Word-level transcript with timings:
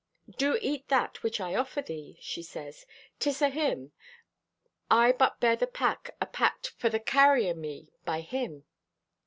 "Do 0.35 0.57
eat 0.63 0.87
that 0.87 1.21
which 1.21 1.39
I 1.39 1.53
offer 1.53 1.83
thee," 1.83 2.17
she 2.21 2.41
says. 2.41 2.87
"'Tis 3.19 3.39
o' 3.39 3.51
Him. 3.51 3.91
I 4.89 5.11
but 5.11 5.39
bear 5.39 5.55
the 5.55 5.67
pack 5.67 6.15
apacked 6.19 6.69
for 6.69 6.89
the 6.89 6.99
carry 6.99 7.47
o' 7.47 7.53
me 7.53 7.91
by 8.03 8.21
Him." 8.21 8.65